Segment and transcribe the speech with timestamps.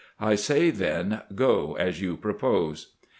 [0.19, 2.95] I say, then, go as you propose."